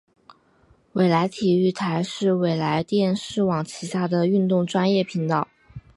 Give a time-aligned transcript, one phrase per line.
[0.93, 5.47] 纬来体育台是纬来电视网旗下的运动专业频道。